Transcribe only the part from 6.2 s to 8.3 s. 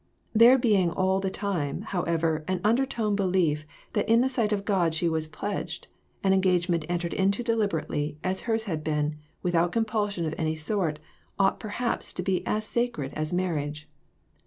an engagement entered into deliberately,